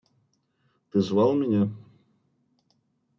[0.89, 1.69] Ты звал меня?